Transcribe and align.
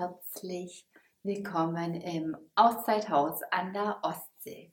herzlich 0.00 0.88
willkommen 1.24 1.92
im 2.00 2.34
Auszeithaus 2.54 3.42
an 3.50 3.74
der 3.74 3.98
Ostsee. 4.02 4.70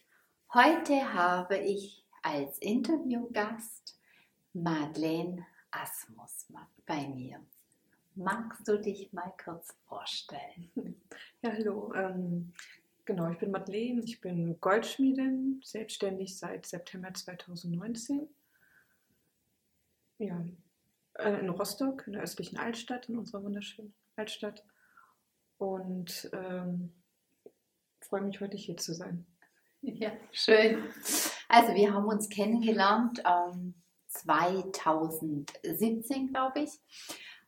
Heute 0.53 1.13
habe 1.13 1.57
ich 1.57 2.05
als 2.21 2.57
Interviewgast 2.59 3.99
Madeleine 4.53 5.45
Asmus 5.69 6.47
bei 6.85 7.09
mir. 7.09 7.45
Magst 8.15 8.65
du 8.69 8.79
dich 8.79 9.11
mal 9.11 9.33
kurz 9.43 9.75
vorstellen? 9.89 10.71
Ja, 11.41 11.51
hallo. 11.51 11.93
Ähm, 11.93 12.53
genau, 13.03 13.29
ich 13.29 13.37
bin 13.37 13.51
Madeleine, 13.51 14.03
ich 14.05 14.21
bin 14.21 14.57
Goldschmiedin, 14.61 15.59
selbstständig 15.61 16.37
seit 16.37 16.65
September 16.65 17.13
2019. 17.13 18.29
Ja, 20.19 20.41
äh, 21.15 21.37
in 21.41 21.49
Rostock, 21.49 22.07
in 22.07 22.13
der 22.13 22.21
östlichen 22.21 22.57
Altstadt, 22.57 23.09
in 23.09 23.17
unserer 23.17 23.43
wunderschönen 23.43 23.93
Altstadt. 24.15 24.63
Und 25.57 26.29
ähm, 26.33 26.93
freue 27.99 28.21
mich, 28.21 28.39
heute 28.41 28.57
hier 28.57 28.77
zu 28.77 28.93
sein. 28.93 29.25
Ja, 29.81 30.11
schön. 30.31 30.83
Also 31.49 31.73
wir 31.73 31.93
haben 31.93 32.05
uns 32.05 32.29
kennengelernt 32.29 33.23
ähm, 33.25 33.73
2017, 34.07 36.27
glaube 36.27 36.61
ich. 36.61 36.79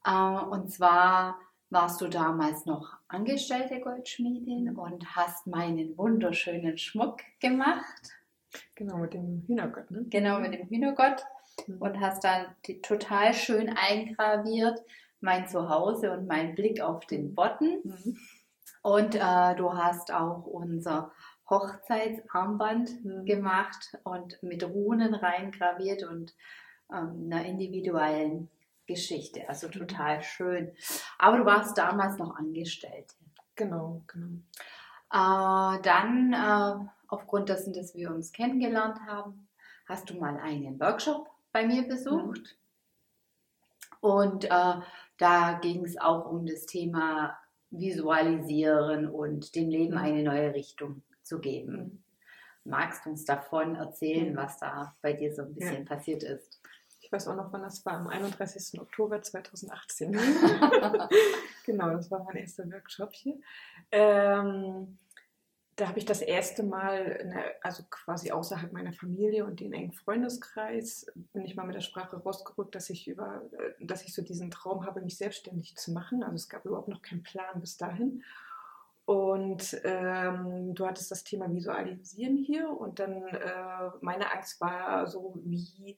Äh, 0.06 0.12
und 0.12 0.72
zwar 0.72 1.40
warst 1.70 2.02
du 2.02 2.08
damals 2.08 2.66
noch 2.66 2.98
angestellte 3.08 3.80
Goldschmiedin 3.80 4.76
und 4.76 5.16
hast 5.16 5.48
meinen 5.48 5.98
wunderschönen 5.98 6.78
Schmuck 6.78 7.22
gemacht. 7.40 8.12
Genau, 8.76 8.98
mit 8.98 9.14
dem 9.14 9.44
Hühnergott, 9.48 9.92
ne? 9.92 10.06
Genau, 10.10 10.40
mit 10.40 10.54
dem 10.54 10.68
Hühnergott. 10.68 11.24
Mhm. 11.68 11.78
Und 11.78 12.00
hast 12.00 12.24
dann 12.24 12.48
die, 12.66 12.82
total 12.82 13.34
schön 13.34 13.70
eingraviert, 13.70 14.82
mein 15.22 15.48
Zuhause 15.48 16.12
und 16.12 16.28
mein 16.28 16.56
Blick 16.56 16.82
auf 16.82 17.06
den 17.06 17.36
Botten. 17.36 17.82
Mhm. 17.84 18.18
Und 18.82 19.16
äh, 19.16 19.56
du 19.56 19.74
hast 19.74 20.14
auch 20.14 20.46
unser 20.46 21.12
Hochzeitsarmband 21.50 23.04
mhm. 23.04 23.26
gemacht 23.26 23.98
und 24.04 24.42
mit 24.44 24.64
Runen 24.64 25.14
reingraviert 25.16 26.04
und 26.04 26.34
ähm, 26.94 27.30
einer 27.30 27.46
individuellen 27.46 28.50
Geschichte. 28.88 29.48
Also 29.50 29.68
mhm. 29.68 29.72
total 29.72 30.22
schön. 30.22 30.72
Aber 31.18 31.38
du 31.38 31.46
warst 31.46 31.78
damals 31.78 32.18
noch 32.18 32.36
Angestellte. 32.36 33.16
Genau, 33.56 34.04
genau. 34.08 34.38
Äh, 35.12 35.82
dann, 35.82 36.34
äh, 36.34 36.86
aufgrund 37.08 37.50
dessen, 37.50 37.74
dass 37.74 37.96
wir 37.96 38.12
uns 38.12 38.32
kennengelernt 38.32 39.00
haben, 39.08 39.48
hast 39.88 40.10
du 40.10 40.14
mal 40.20 40.38
einen 40.38 40.80
Workshop 40.80 41.30
bei 41.52 41.66
mir 41.66 41.88
besucht. 41.88 42.42
Mhm. 42.42 44.00
Und 44.02 44.46
äh, 44.46 44.76
da 45.20 45.60
ging 45.62 45.86
es 45.86 46.00
auch 46.00 46.26
um 46.26 46.46
das 46.46 46.66
Thema 46.66 47.38
Visualisieren 47.70 49.08
und 49.08 49.54
dem 49.56 49.70
Leben 49.70 49.94
mhm. 49.94 50.00
eine 50.00 50.24
neue 50.24 50.54
Richtung 50.56 51.04
zu 51.22 51.40
geben. 51.40 51.74
Mhm. 51.76 52.04
Magst 52.64 53.06
du 53.06 53.12
uns 53.12 53.26
davon 53.26 53.76
erzählen, 53.76 54.36
was 54.36 54.58
da 54.60 54.96
bei 55.02 55.14
dir 55.14 55.34
so 55.34 55.44
ein 55.44 55.54
bisschen 55.54 55.86
ja. 55.86 55.96
passiert 55.96 56.24
ist? 56.24 56.62
Ich 57.02 57.12
weiß 57.12 57.28
auch 57.28 57.36
noch, 57.36 57.52
wann 57.52 57.64
das 57.64 57.86
war, 57.86 57.94
am 57.94 58.08
31. 58.08 58.80
Oktober 58.80 59.22
2018. 59.22 60.12
genau, 61.66 61.90
das 61.92 62.12
war 62.12 62.24
mein 62.24 62.38
erster 62.38 62.70
Workshop 62.72 63.14
hier. 63.14 63.40
Ähm, 63.92 64.98
da 65.80 65.88
habe 65.88 66.00
ich 66.00 66.06
das 66.06 66.22
erste 66.22 66.64
Mal, 66.64 67.20
eine, 67.22 67.44
also 67.62 67.84
quasi 67.90 68.32
außerhalb 68.32 68.74
meiner 68.74 68.92
Familie 68.92 69.46
und 69.46 69.62
den 69.62 69.72
engen 69.72 69.94
Freundeskreis, 69.94 71.06
bin 71.32 71.46
ich 71.46 71.56
mal 71.56 71.66
mit 71.66 71.76
der 71.76 71.82
Sprache 71.82 72.18
rausgerückt, 72.18 72.76
dass 72.76 72.90
ich 72.90 73.08
über, 73.08 73.44
äh, 73.54 73.86
dass 73.86 74.04
ich 74.04 74.14
so 74.14 74.22
diesen 74.22 74.52
Traum 74.52 74.86
habe, 74.86 75.02
mich 75.02 75.18
selbstständig 75.18 75.78
zu 75.78 75.94
machen. 75.94 76.22
Also 76.22 76.36
es 76.36 76.50
gab 76.50 76.66
überhaupt 76.66 76.90
noch 76.90 77.02
keinen 77.02 77.24
Plan 77.24 77.62
bis 77.62 77.78
dahin. 77.78 78.24
Und 79.06 79.80
ähm, 79.86 80.76
du 80.76 80.86
hattest 80.86 81.10
das 81.12 81.24
Thema 81.24 81.52
Visualisieren 81.52 82.38
hier 82.38 82.70
und 82.70 83.00
dann 83.00 83.24
äh, 83.24 83.90
meine 84.02 84.32
Angst 84.32 84.62
war 84.62 85.08
so, 85.08 85.40
wie 85.44 85.98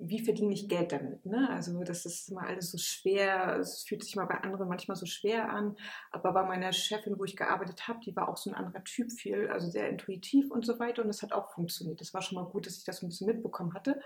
wie 0.00 0.24
verdiene 0.24 0.54
ich 0.54 0.68
Geld 0.68 0.92
damit? 0.92 1.26
Ne? 1.26 1.48
Also 1.50 1.82
das 1.84 2.06
ist 2.06 2.30
immer 2.30 2.46
alles 2.46 2.70
so 2.70 2.78
schwer, 2.78 3.58
es 3.60 3.84
fühlt 3.84 4.02
sich 4.02 4.16
mal 4.16 4.24
bei 4.24 4.36
anderen 4.36 4.68
manchmal 4.68 4.96
so 4.96 5.06
schwer 5.06 5.50
an, 5.50 5.76
aber 6.10 6.32
bei 6.32 6.42
meiner 6.44 6.72
Chefin, 6.72 7.18
wo 7.18 7.24
ich 7.24 7.36
gearbeitet 7.36 7.86
habe, 7.86 8.00
die 8.04 8.16
war 8.16 8.28
auch 8.28 8.36
so 8.36 8.50
ein 8.50 8.56
anderer 8.56 8.82
Typ, 8.84 9.12
viel, 9.12 9.48
also 9.48 9.68
sehr 9.68 9.88
intuitiv 9.88 10.50
und 10.50 10.64
so 10.64 10.78
weiter 10.78 11.02
und 11.02 11.10
es 11.10 11.22
hat 11.22 11.32
auch 11.32 11.52
funktioniert. 11.52 12.00
Das 12.00 12.14
war 12.14 12.22
schon 12.22 12.36
mal 12.36 12.48
gut, 12.48 12.66
dass 12.66 12.78
ich 12.78 12.84
das 12.84 13.02
ein 13.02 13.08
bisschen 13.08 13.26
mitbekommen 13.26 13.74
hatte. 13.74 14.00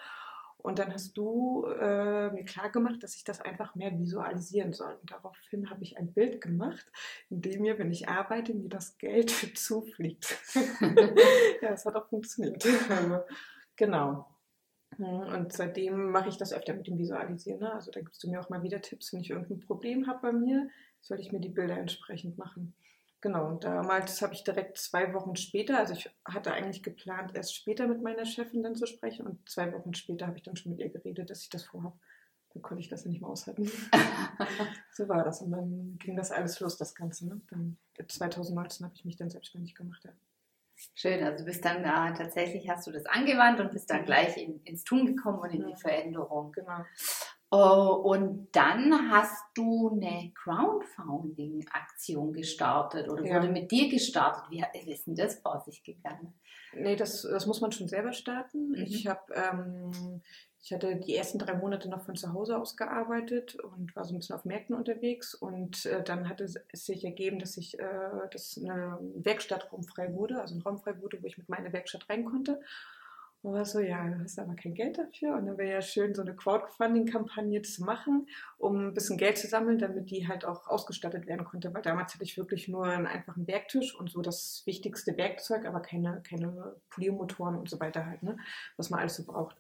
Und 0.56 0.78
dann 0.78 0.94
hast 0.94 1.12
du 1.19 1.66
äh, 1.66 2.31
mir 2.31 2.44
klar 2.47 2.71
gemacht, 2.71 3.03
dass 3.03 3.16
ich 3.16 3.25
das 3.25 3.43
einfach 3.43 3.75
mehr 3.75 3.99
visualisieren 3.99 4.72
soll. 4.72 4.94
Und 4.94 5.11
daraufhin 5.11 5.69
habe 5.69 5.82
ich 5.82 5.99
ein 5.99 6.15
Bild 6.15 6.41
gemacht, 6.41 6.87
in 7.28 7.43
dem 7.43 7.61
mir, 7.61 7.78
wenn 7.78 7.91
ich 7.91 8.09
arbeite, 8.09 8.55
mir 8.55 8.71
das 8.71 8.97
Geld 8.97 9.31
zufliegt. 9.59 10.38
ja, 11.61 11.69
es 11.69 11.84
hat 11.84 11.94
auch 11.97 12.09
funktioniert. 12.09 12.66
Genau. 13.76 14.34
Mhm, 14.99 15.34
und 15.34 15.53
seitdem 15.53 16.10
mache 16.10 16.28
ich 16.28 16.37
das 16.37 16.53
öfter 16.53 16.75
mit 16.75 16.87
dem 16.87 16.99
Visualisieren. 16.99 17.60
Ne? 17.60 17.72
Also 17.72 17.91
da 17.91 18.00
gibst 18.00 18.22
du 18.22 18.31
mir 18.31 18.41
auch 18.41 18.50
mal 18.50 18.62
wieder 18.62 18.81
Tipps, 18.81 19.12
wenn 19.12 19.21
ich 19.21 19.31
irgendein 19.31 19.60
Problem 19.60 20.06
habe 20.06 20.21
bei 20.22 20.32
mir, 20.32 20.69
soll 21.00 21.21
ich 21.21 21.32
mir 21.32 21.41
die 21.41 21.49
Bilder 21.49 21.77
entsprechend 21.77 22.38
machen. 22.38 22.75
Genau, 23.25 23.49
und 23.49 23.65
damals 23.65 24.21
habe 24.21 24.34
ich 24.34 24.44
direkt 24.44 24.77
zwei 24.77 25.15
Wochen 25.15 25.34
später, 25.34 25.78
also 25.78 25.94
ich 25.94 26.10
hatte 26.27 26.53
eigentlich 26.53 26.82
geplant, 26.82 27.34
erst 27.34 27.55
später 27.55 27.87
mit 27.87 28.03
meiner 28.03 28.27
Chefin 28.27 28.62
dann 28.62 28.77
zu 28.77 28.87
sprechen 28.87 29.27
und 29.27 29.49
zwei 29.49 29.72
Wochen 29.72 29.94
später 29.94 30.27
habe 30.27 30.37
ich 30.37 30.43
dann 30.43 30.56
schon 30.56 30.72
mit 30.72 30.81
ihr 30.81 30.91
geredet, 30.91 31.31
dass 31.31 31.41
ich 31.41 31.49
das 31.49 31.65
vorhabe. 31.65 31.97
Dann 32.53 32.62
konnte 32.62 32.82
ich 32.82 32.88
das 32.91 33.05
ja 33.05 33.11
nicht 33.11 33.22
mehr 33.22 33.31
aushalten. 33.31 33.65
so 34.93 35.09
war 35.09 35.25
das 35.25 35.41
und 35.41 35.53
dann 35.53 35.97
ging 35.99 36.16
das 36.16 36.32
alles 36.32 36.61
los, 36.61 36.76
das 36.76 36.94
Ganze. 36.94 37.26
Ne? 37.26 37.41
Dann 37.49 37.78
2019 38.06 38.84
habe 38.84 38.94
ich 38.94 39.06
mich 39.06 39.16
dann 39.16 39.31
selbstständig 39.31 39.75
gemacht. 39.75 40.05
Ja. 40.05 40.12
Schön, 40.95 41.23
also 41.25 41.39
du 41.39 41.45
bist 41.45 41.65
dann 41.65 41.83
da 41.83 42.12
tatsächlich, 42.12 42.69
hast 42.69 42.87
du 42.87 42.93
das 42.93 43.07
angewandt 43.07 43.61
und 43.61 43.71
bist 43.71 43.91
dann 43.91 44.03
mhm. 44.03 44.07
gleich 44.07 44.37
in, 44.37 44.61
ins 44.65 44.85
Tun 44.85 45.07
gekommen 45.07 45.39
und 45.39 45.51
in 45.51 45.67
die 45.67 45.73
mhm. 45.73 45.79
Veränderung. 45.79 46.53
Genau. 46.53 46.85
Oh, 47.51 48.01
und 48.03 48.49
dann 48.53 49.11
hast 49.11 49.41
du 49.55 49.91
eine 49.91 50.33
Crowdfunding-Aktion 50.35 52.33
gestartet 52.33 53.09
oder 53.09 53.25
ja. 53.25 53.37
wurde 53.37 53.49
mit 53.49 53.71
dir 53.71 53.89
gestartet. 53.89 54.43
Wie 54.51 54.65
ist 54.91 55.07
denn 55.07 55.15
das 55.15 55.37
vor 55.41 55.61
sich 55.61 55.85
gegangen? 55.85 56.35
Nee, 56.73 56.97
das, 56.97 57.23
das 57.23 57.47
muss 57.47 57.61
man 57.61 57.71
schon 57.71 57.87
selber 57.87 58.12
starten. 58.12 58.71
Mhm. 58.71 58.75
Ich 58.75 59.06
habe 59.06 59.33
ähm, 59.35 60.21
ich 60.64 60.72
hatte 60.72 60.97
die 60.97 61.14
ersten 61.14 61.38
drei 61.38 61.52
Monate 61.52 61.91
noch 61.91 62.06
von 62.06 62.16
zu 62.16 62.32
Hause 62.32 62.56
aus 62.56 62.75
gearbeitet 62.75 63.54
und 63.56 63.94
war 63.94 64.04
so 64.04 64.14
ein 64.14 64.19
bisschen 64.19 64.34
auf 64.34 64.47
Märkten 64.47 64.75
unterwegs. 64.75 65.34
Und 65.34 65.84
äh, 65.84 66.02
dann 66.02 66.26
hatte 66.26 66.44
es 66.44 66.86
sich 66.86 67.04
ergeben, 67.04 67.38
dass 67.38 67.58
ich 67.58 67.78
äh, 67.78 68.28
dass 68.30 68.58
eine 68.58 68.98
Werkstattraum 69.14 69.82
frei 69.82 70.14
wurde, 70.14 70.41
also 70.41 70.54
ein 70.54 70.62
Raum 70.62 70.78
frei 70.78 70.98
wurde, 71.02 71.22
wo 71.22 71.26
ich 71.26 71.36
mit 71.36 71.50
meiner 71.50 71.70
Werkstatt 71.75 72.08
rein 72.08 72.25
konnte. 72.25 72.62
Und 73.42 73.52
war 73.52 73.66
so, 73.66 73.78
ja, 73.78 74.08
du 74.08 74.19
hast 74.20 74.38
aber 74.38 74.54
kein 74.54 74.72
Geld 74.72 74.97
dafür. 74.97 75.36
Und 75.36 75.44
dann 75.44 75.58
wäre 75.58 75.70
ja 75.70 75.82
schön, 75.82 76.14
so 76.14 76.22
eine 76.22 76.34
Crowdfunding-Kampagne 76.34 77.60
zu 77.60 77.84
machen, 77.84 78.26
um 78.56 78.86
ein 78.88 78.94
bisschen 78.94 79.19
Geld 79.19 79.36
zu 79.36 79.48
sammeln, 79.48 79.78
damit 79.78 80.10
die 80.10 80.26
halt 80.26 80.46
auch 80.46 80.66
ausgestattet 80.66 81.26
werden 81.26 81.44
konnte. 81.44 81.75
Weil 81.75 81.82
damals 81.82 82.14
hatte 82.14 82.25
ich 82.25 82.38
wirklich 82.38 82.69
nur 82.69 82.86
einen 82.86 83.06
einfachen 83.06 83.46
Werktisch 83.46 83.94
und 83.94 84.08
so 84.08 84.22
das 84.22 84.62
wichtigste 84.64 85.19
Werkzeug, 85.19 85.66
aber 85.66 85.81
keine, 85.81 86.22
keine 86.26 86.75
Poliermotoren 86.88 87.58
und 87.58 87.69
so 87.69 87.78
weiter 87.81 88.06
halt, 88.06 88.22
ne? 88.22 88.38
was 88.78 88.88
man 88.88 89.00
alles 89.00 89.16
so 89.16 89.26
braucht. 89.26 89.58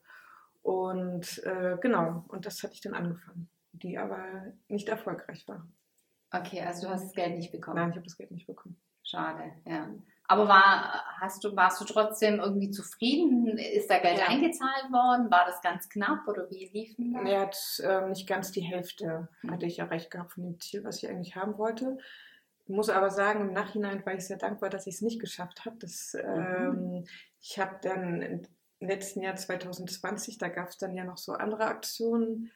Und 0.64 1.44
äh, 1.44 1.76
genau, 1.82 2.24
und 2.28 2.46
das 2.46 2.62
hatte 2.62 2.72
ich 2.72 2.80
dann 2.80 2.94
angefangen, 2.94 3.50
die 3.72 3.98
aber 3.98 4.24
nicht 4.68 4.88
erfolgreich 4.88 5.46
war. 5.46 5.68
Okay, 6.32 6.62
also 6.62 6.86
du 6.86 6.92
hast 6.92 7.04
das 7.04 7.12
Geld 7.12 7.36
nicht 7.36 7.52
bekommen. 7.52 7.76
Nein, 7.76 7.90
ich 7.90 7.96
habe 7.96 8.06
das 8.06 8.16
Geld 8.16 8.30
nicht 8.30 8.46
bekommen. 8.46 8.80
Schade, 9.02 9.52
ja. 9.66 9.90
Aber 10.26 10.48
war, 10.48 11.04
hast 11.20 11.44
du, 11.44 11.54
warst 11.54 11.82
du 11.82 11.84
trotzdem 11.84 12.40
irgendwie 12.40 12.70
zufrieden? 12.70 13.58
Ist 13.58 13.90
da 13.90 13.98
Geld 13.98 14.18
ja. 14.18 14.28
eingezahlt 14.28 14.90
worden? 14.90 15.30
War 15.30 15.44
das 15.44 15.60
ganz 15.60 15.90
knapp 15.90 16.26
oder 16.26 16.48
wie 16.50 16.70
lief 16.72 16.96
das? 16.96 17.30
Er 17.30 17.40
hat 17.42 18.04
äh, 18.04 18.08
nicht 18.08 18.26
ganz 18.26 18.50
die 18.50 18.62
Hälfte, 18.62 19.28
hatte 19.46 19.66
ich 19.66 19.80
erreicht 19.80 20.10
gehabt 20.10 20.32
von 20.32 20.44
dem 20.44 20.58
Ziel, 20.60 20.82
was 20.82 21.02
ich 21.02 21.10
eigentlich 21.10 21.36
haben 21.36 21.58
wollte. 21.58 21.98
Ich 22.64 22.70
muss 22.70 22.88
aber 22.88 23.10
sagen, 23.10 23.42
im 23.42 23.52
Nachhinein 23.52 24.04
war 24.06 24.14
ich 24.14 24.26
sehr 24.26 24.38
dankbar, 24.38 24.70
dass 24.70 24.86
ich 24.86 24.94
es 24.94 25.02
nicht 25.02 25.20
geschafft 25.20 25.66
habe. 25.66 25.76
Das, 25.78 26.14
mhm. 26.14 26.22
ähm, 26.24 27.04
ich 27.38 27.58
habe 27.58 27.76
dann 27.82 28.48
letzten 28.84 29.22
Jahr 29.22 29.36
2020, 29.36 30.38
da 30.38 30.48
gab 30.48 30.68
es 30.68 30.78
dann 30.78 30.94
ja 30.94 31.04
noch 31.04 31.18
so 31.18 31.32
andere 31.32 31.66
Aktionen, 31.66 32.50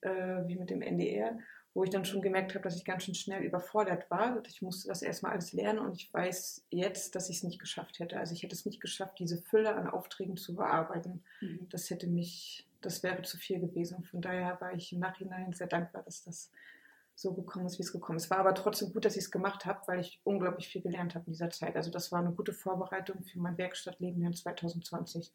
äh, 0.00 0.46
wie 0.46 0.56
mit 0.56 0.70
dem 0.70 0.82
NDR, 0.82 1.38
wo 1.74 1.84
ich 1.84 1.90
dann 1.90 2.04
schon 2.04 2.22
gemerkt 2.22 2.54
habe, 2.54 2.64
dass 2.64 2.76
ich 2.76 2.84
ganz 2.84 3.04
schön 3.04 3.14
schnell 3.14 3.42
überfordert 3.42 4.10
war. 4.10 4.42
Ich 4.46 4.60
musste 4.60 4.88
das 4.88 5.02
erstmal 5.02 5.32
alles 5.32 5.52
lernen 5.52 5.78
und 5.78 5.94
ich 5.94 6.12
weiß 6.12 6.66
jetzt, 6.70 7.14
dass 7.14 7.30
ich 7.30 7.38
es 7.38 7.42
nicht 7.44 7.60
geschafft 7.60 8.00
hätte. 8.00 8.18
Also 8.18 8.34
ich 8.34 8.42
hätte 8.42 8.54
es 8.54 8.66
nicht 8.66 8.80
geschafft, 8.80 9.18
diese 9.18 9.38
Fülle 9.38 9.74
an 9.74 9.88
Aufträgen 9.88 10.36
zu 10.36 10.56
bearbeiten. 10.56 11.22
Mhm. 11.40 11.68
Das 11.70 11.88
hätte 11.90 12.08
mich, 12.08 12.66
das 12.80 13.02
wäre 13.02 13.22
zu 13.22 13.36
viel 13.36 13.60
gewesen. 13.60 14.02
Von 14.04 14.20
daher 14.20 14.60
war 14.60 14.74
ich 14.74 14.92
im 14.92 14.98
Nachhinein 14.98 15.52
sehr 15.52 15.68
dankbar, 15.68 16.02
dass 16.02 16.24
das 16.24 16.50
so 17.14 17.34
gekommen 17.34 17.66
ist, 17.66 17.78
wie 17.78 17.82
es 17.82 17.92
gekommen 17.92 18.16
ist. 18.16 18.24
Es 18.24 18.30
war 18.30 18.38
aber 18.38 18.54
trotzdem 18.54 18.92
gut, 18.92 19.04
dass 19.04 19.16
ich 19.16 19.24
es 19.24 19.30
gemacht 19.30 19.66
habe, 19.66 19.80
weil 19.86 20.00
ich 20.00 20.20
unglaublich 20.24 20.68
viel 20.68 20.80
gelernt 20.80 21.14
habe 21.14 21.26
in 21.26 21.34
dieser 21.34 21.50
Zeit. 21.50 21.76
Also 21.76 21.90
das 21.90 22.10
war 22.10 22.20
eine 22.20 22.32
gute 22.32 22.54
Vorbereitung 22.54 23.22
für 23.22 23.38
mein 23.38 23.58
Werkstattleben 23.58 24.24
in 24.24 24.32
2020. 24.32 25.30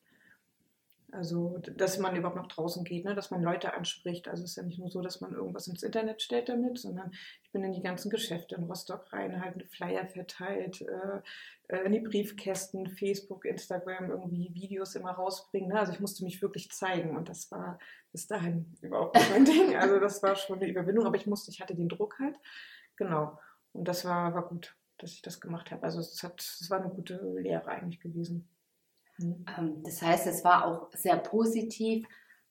Also, 1.15 1.59
dass 1.59 1.97
man 1.97 2.15
überhaupt 2.15 2.35
nach 2.35 2.47
draußen 2.47 2.83
geht, 2.83 3.05
ne? 3.05 3.15
dass 3.15 3.31
man 3.31 3.41
Leute 3.41 3.73
anspricht. 3.73 4.27
Also 4.27 4.43
es 4.43 4.51
ist 4.51 4.57
ja 4.57 4.63
nicht 4.63 4.79
nur 4.79 4.89
so, 4.89 5.01
dass 5.01 5.21
man 5.21 5.33
irgendwas 5.33 5.67
ins 5.67 5.81
Internet 5.81 6.21
stellt 6.21 6.49
damit, 6.49 6.77
sondern 6.77 7.11
ich 7.41 7.51
bin 7.51 7.63
in 7.63 7.71
die 7.71 7.81
ganzen 7.81 8.09
Geschäfte 8.09 8.55
in 8.55 8.65
Rostock 8.65 9.13
rein, 9.13 9.41
halt 9.41 9.55
eine 9.55 9.65
Flyer 9.65 10.05
verteilt, 10.07 10.81
äh, 10.81 11.21
äh, 11.69 11.85
in 11.85 11.93
die 11.93 12.01
Briefkästen, 12.01 12.89
Facebook, 12.89 13.45
Instagram, 13.45 14.09
irgendwie 14.09 14.53
Videos 14.53 14.95
immer 14.95 15.11
rausbringen. 15.11 15.69
Ne? 15.69 15.79
Also 15.79 15.93
ich 15.93 16.01
musste 16.01 16.25
mich 16.25 16.41
wirklich 16.41 16.69
zeigen 16.71 17.15
und 17.15 17.29
das 17.29 17.49
war 17.49 17.79
bis 18.11 18.27
dahin 18.27 18.75
überhaupt 18.81 19.15
nicht 19.15 19.29
mein 19.31 19.45
Ding. 19.45 19.75
Also 19.77 19.99
das 19.99 20.21
war 20.21 20.35
schon 20.35 20.59
eine 20.59 20.69
Überwindung, 20.69 21.05
aber 21.05 21.15
ich 21.15 21.27
musste, 21.27 21.49
ich 21.49 21.61
hatte 21.61 21.75
den 21.75 21.87
Druck 21.87 22.19
halt. 22.19 22.35
Genau. 22.97 23.39
Und 23.71 23.87
das 23.87 24.03
war, 24.03 24.33
war 24.33 24.49
gut, 24.49 24.75
dass 24.97 25.13
ich 25.13 25.21
das 25.21 25.39
gemacht 25.39 25.71
habe. 25.71 25.83
Also 25.83 26.01
es, 26.01 26.21
hat, 26.23 26.41
es 26.41 26.69
war 26.69 26.81
eine 26.81 26.89
gute 26.89 27.21
Lehre 27.37 27.69
eigentlich 27.69 28.01
gewesen. 28.01 28.49
Mhm. 29.17 29.45
Ähm, 29.57 29.83
das 29.83 30.01
heißt, 30.01 30.27
es 30.27 30.43
war 30.43 30.65
auch 30.65 30.89
sehr 30.93 31.17
positiv, 31.17 32.07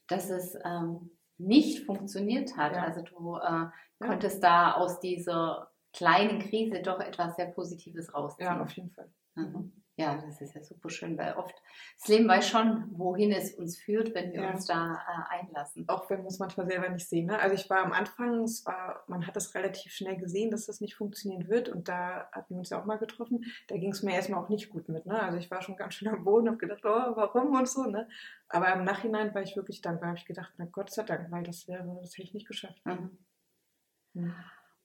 dass 0.06 0.30
es 0.30 0.56
ähm, 0.64 1.10
nicht 1.38 1.84
funktioniert 1.84 2.56
hat. 2.56 2.76
Ja. 2.76 2.84
Also 2.84 3.02
du 3.02 3.36
äh, 3.36 3.66
konntest 3.98 4.42
ja. 4.42 4.48
da 4.48 4.72
aus 4.74 5.00
dieser 5.00 5.70
kleinen 5.92 6.40
Krise 6.40 6.82
doch 6.82 7.00
etwas 7.00 7.36
sehr 7.36 7.46
Positives 7.46 8.12
rausziehen. 8.12 8.46
Ja, 8.46 8.62
auf 8.62 8.72
jeden 8.72 8.90
Fall. 8.90 9.10
Mhm. 9.34 9.83
Ja, 9.96 10.16
das 10.16 10.40
ist 10.40 10.54
ja 10.56 10.62
super 10.64 10.90
schön, 10.90 11.16
weil 11.16 11.34
oft 11.34 11.54
das 12.00 12.08
Leben 12.08 12.26
weiß 12.26 12.48
schon, 12.48 12.86
wohin 12.98 13.30
es 13.30 13.54
uns 13.54 13.78
führt, 13.78 14.12
wenn 14.12 14.32
wir 14.32 14.42
ja. 14.42 14.50
uns 14.50 14.66
da 14.66 14.94
äh, 14.94 15.38
einlassen. 15.38 15.88
Auch 15.88 16.10
wenn 16.10 16.22
wir 16.22 16.26
es 16.26 16.40
manchmal 16.40 16.66
selber 16.66 16.88
nicht 16.88 17.08
sehen. 17.08 17.26
Ne? 17.26 17.38
Also 17.38 17.54
ich 17.54 17.70
war 17.70 17.84
am 17.84 17.92
Anfang, 17.92 18.42
es 18.42 18.66
war, 18.66 19.04
man 19.06 19.24
hat 19.24 19.36
das 19.36 19.54
relativ 19.54 19.92
schnell 19.92 20.16
gesehen, 20.16 20.50
dass 20.50 20.66
das 20.66 20.80
nicht 20.80 20.96
funktionieren 20.96 21.48
wird 21.48 21.68
und 21.68 21.88
da 21.88 22.28
hatten 22.32 22.54
wir 22.54 22.58
uns 22.58 22.70
ja 22.70 22.80
auch 22.80 22.86
mal 22.86 22.98
getroffen. 22.98 23.44
Da 23.68 23.76
ging 23.76 23.92
es 23.92 24.02
mir 24.02 24.14
erstmal 24.14 24.42
auch 24.42 24.48
nicht 24.48 24.68
gut 24.70 24.88
mit. 24.88 25.06
Ne? 25.06 25.20
Also 25.22 25.38
ich 25.38 25.48
war 25.52 25.62
schon 25.62 25.76
ganz 25.76 25.94
schön 25.94 26.08
am 26.08 26.24
Boden, 26.24 26.48
habe 26.48 26.58
gedacht, 26.58 26.84
oh, 26.84 27.14
warum 27.14 27.54
und 27.54 27.68
so. 27.68 27.84
Ne? 27.84 28.08
Aber 28.48 28.72
im 28.72 28.82
Nachhinein 28.82 29.32
war 29.32 29.42
ich 29.42 29.54
wirklich 29.54 29.80
dankbar. 29.80 30.08
Habe 30.08 30.18
ich 30.18 30.26
gedacht, 30.26 30.52
na 30.56 30.64
Gott 30.64 30.90
sei 30.90 31.04
Dank, 31.04 31.30
weil 31.30 31.44
das 31.44 31.68
wäre, 31.68 31.84
das 32.00 32.14
hätte 32.14 32.22
ich 32.22 32.34
nicht 32.34 32.48
geschafft. 32.48 32.84
Mhm. 32.84 33.16
Mhm. 34.14 34.34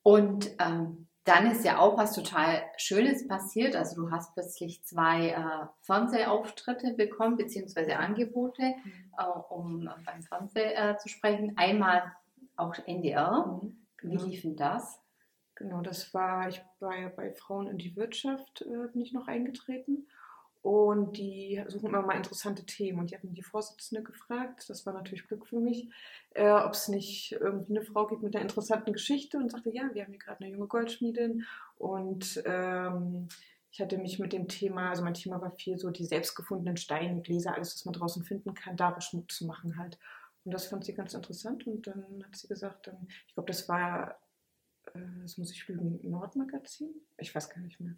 Und 0.03 0.55
ähm, 0.59 1.08
dann 1.25 1.51
ist 1.51 1.65
ja 1.65 1.77
auch 1.77 1.97
was 1.97 2.13
total 2.13 2.63
Schönes 2.77 3.27
passiert. 3.27 3.75
Also 3.75 3.95
du 3.95 4.11
hast 4.11 4.33
plötzlich 4.33 4.83
zwei 4.83 5.29
äh, 5.29 5.67
Fernsehauftritte 5.81 6.93
bekommen, 6.93 7.37
beziehungsweise 7.37 7.97
Angebote, 7.97 8.61
mhm. 8.61 8.93
äh, 9.17 9.23
um 9.49 9.89
beim 10.05 10.23
Fernsehen 10.23 10.71
äh, 10.75 10.97
zu 10.97 11.09
sprechen. 11.09 11.53
Einmal 11.57 12.11
auch 12.55 12.75
NDR. 12.85 13.45
Mhm. 13.61 13.85
Wie 14.01 14.09
genau. 14.09 14.23
lief 14.25 14.41
denn 14.41 14.55
das? 14.55 14.99
Genau, 15.55 15.81
das 15.81 16.13
war, 16.13 16.47
ich 16.47 16.61
war 16.79 16.97
ja 16.97 17.09
bei 17.09 17.33
Frauen 17.33 17.67
in 17.67 17.77
die 17.77 17.95
Wirtschaft, 17.97 18.61
äh, 18.61 18.87
bin 18.91 19.01
ich 19.01 19.11
noch 19.11 19.27
eingetreten. 19.27 20.07
Und 20.61 21.17
die 21.17 21.63
suchen 21.67 21.87
immer 21.87 22.01
mal 22.01 22.17
interessante 22.17 22.65
Themen. 22.65 22.99
Und 22.99 23.11
die 23.11 23.15
hatten 23.15 23.33
die 23.33 23.43
Vorsitzende 23.43 24.03
gefragt, 24.03 24.69
das 24.69 24.85
war 24.85 24.93
natürlich 24.93 25.25
Glück 25.27 25.47
für 25.47 25.59
mich, 25.59 25.89
äh, 26.31 26.49
ob 26.49 26.73
es 26.73 26.89
nicht 26.89 27.31
irgendwie 27.31 27.77
eine 27.77 27.85
Frau 27.85 28.07
gibt 28.07 28.23
mit 28.23 28.35
einer 28.35 28.43
interessanten 28.43 28.91
Geschichte 28.91 29.37
und 29.37 29.51
sagte, 29.51 29.69
ja, 29.69 29.89
wir 29.93 30.03
haben 30.03 30.11
hier 30.11 30.19
gerade 30.19 30.41
eine 30.41 30.51
junge 30.51 30.67
Goldschmiedin. 30.67 31.45
Und 31.77 32.43
ähm, 32.45 33.29
ich 33.71 33.79
hatte 33.79 33.97
mich 33.97 34.19
mit 34.19 34.33
dem 34.33 34.47
Thema, 34.49 34.89
also 34.89 35.03
mein 35.03 35.13
Thema 35.13 35.41
war 35.41 35.51
viel 35.51 35.77
so 35.77 35.91
die 35.91 36.05
selbstgefundenen 36.05 36.75
Steine, 36.75 37.21
Gläser, 37.21 37.55
alles, 37.55 37.75
was 37.75 37.85
man 37.85 37.93
draußen 37.93 38.23
finden 38.23 38.53
kann, 38.53 38.75
daraus 38.75 39.05
Schmuck 39.05 39.31
zu 39.31 39.45
machen 39.45 39.77
halt. 39.77 39.97
Und 40.43 40.53
das 40.53 40.67
fand 40.67 40.83
sie 40.83 40.93
ganz 40.93 41.13
interessant. 41.13 41.67
Und 41.67 41.87
dann 41.87 42.23
hat 42.25 42.35
sie 42.35 42.47
gesagt, 42.47 42.87
dann, 42.87 43.07
ich 43.27 43.33
glaube, 43.33 43.47
das 43.47 43.69
war, 43.69 44.19
äh, 44.93 44.99
das 45.21 45.37
muss 45.37 45.51
ich 45.51 45.67
lügen, 45.69 45.99
Nordmagazin? 46.03 46.89
Ich 47.17 47.33
weiß 47.33 47.49
gar 47.49 47.61
nicht 47.61 47.79
mehr. 47.79 47.95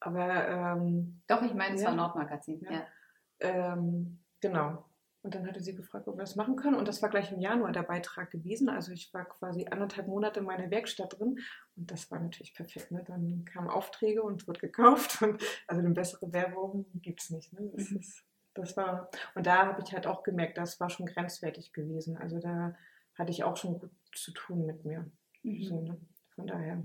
Aber 0.00 0.48
ähm, 0.48 1.22
doch, 1.26 1.42
ich 1.42 1.54
meine, 1.54 1.74
es 1.74 1.82
ja, 1.82 1.88
war 1.88 1.96
Nordmagazin. 1.96 2.60
Ja. 2.60 2.72
ja. 2.72 2.86
Ähm, 3.40 4.18
genau. 4.40 4.84
Und 5.26 5.34
dann 5.34 5.44
hatte 5.48 5.60
sie 5.60 5.74
gefragt, 5.74 6.06
ob 6.06 6.16
wir 6.16 6.20
das 6.20 6.36
machen 6.36 6.54
können. 6.54 6.76
Und 6.76 6.86
das 6.86 7.02
war 7.02 7.08
gleich 7.08 7.32
im 7.32 7.40
Januar 7.40 7.72
der 7.72 7.82
Beitrag 7.82 8.30
gewesen. 8.30 8.68
Also 8.68 8.92
ich 8.92 9.12
war 9.12 9.24
quasi 9.24 9.66
anderthalb 9.68 10.06
Monate 10.06 10.38
in 10.38 10.46
meiner 10.46 10.70
Werkstatt 10.70 11.18
drin. 11.18 11.40
Und 11.74 11.90
das 11.90 12.08
war 12.12 12.20
natürlich 12.20 12.54
perfekt. 12.54 12.92
Ne? 12.92 13.02
Dann 13.04 13.44
kamen 13.44 13.68
Aufträge 13.68 14.22
und 14.22 14.42
es 14.42 14.46
wurde 14.46 14.60
gekauft. 14.60 15.20
Und 15.22 15.42
also 15.66 15.80
eine 15.80 15.92
bessere 15.92 16.32
Werbung 16.32 16.86
gibt 16.94 17.22
es 17.22 17.30
nicht. 17.30 17.52
Ne? 17.52 17.68
Das, 17.74 17.90
mhm. 17.90 17.98
ist, 17.98 18.22
das 18.54 18.76
war, 18.76 19.10
und 19.34 19.48
da 19.48 19.66
habe 19.66 19.82
ich 19.84 19.92
halt 19.92 20.06
auch 20.06 20.22
gemerkt, 20.22 20.58
das 20.58 20.78
war 20.78 20.90
schon 20.90 21.06
grenzwertig 21.06 21.72
gewesen. 21.72 22.16
Also 22.16 22.38
da 22.38 22.76
hatte 23.16 23.32
ich 23.32 23.42
auch 23.42 23.56
schon 23.56 23.80
gut 23.80 23.90
zu 24.14 24.30
tun 24.30 24.64
mit 24.64 24.84
mir. 24.84 25.10
Mhm. 25.42 25.64
So, 25.64 25.80
ne? 25.80 26.00
Von 26.36 26.46
daher. 26.46 26.80